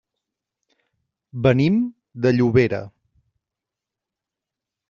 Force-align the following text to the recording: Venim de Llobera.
Venim 1.47 1.77
de 2.25 2.33
Llobera. 2.39 2.83